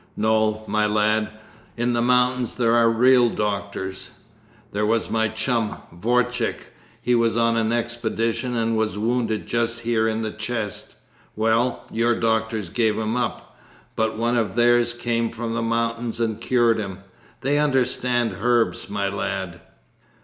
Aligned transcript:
No, 0.17 0.63
my 0.65 0.87
lad, 0.87 1.29
in 1.77 1.93
the 1.93 2.01
mountains 2.01 2.55
there 2.55 2.73
are 2.73 2.89
real 2.89 3.29
doctors. 3.29 4.09
There 4.71 4.83
was 4.87 5.11
my 5.11 5.27
chum, 5.27 5.77
Vorchik, 5.91 6.73
he 6.99 7.13
was 7.13 7.37
on 7.37 7.55
an 7.55 7.71
expedition 7.71 8.55
and 8.55 8.75
was 8.75 8.97
wounded 8.97 9.45
just 9.45 9.81
here 9.81 10.07
in 10.07 10.23
the 10.23 10.31
chest. 10.31 10.95
Well, 11.35 11.83
your 11.91 12.19
doctors 12.19 12.69
gave 12.71 12.97
him 12.97 13.15
up, 13.15 13.55
but 13.95 14.17
one 14.17 14.37
of 14.37 14.55
theirs 14.55 14.95
came 14.95 15.29
from 15.29 15.53
the 15.53 15.61
mountains 15.61 16.19
and 16.19 16.41
cured 16.41 16.79
him! 16.79 17.03
They 17.41 17.59
understand 17.59 18.35
herbs, 18.39 18.89
my 18.89 19.07
lad!' 19.07 19.61